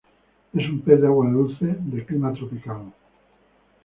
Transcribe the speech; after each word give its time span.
Es 0.53 0.67
un 0.67 0.81
pez 0.81 0.99
de 0.99 1.05
Agua 1.05 1.29
dulce, 1.29 1.75
de 1.79 2.03
clima 2.07 2.33
tropical. 2.33 2.91